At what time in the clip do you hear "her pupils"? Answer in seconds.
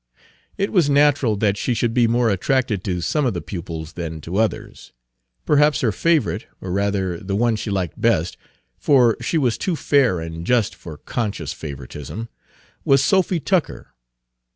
3.35-3.93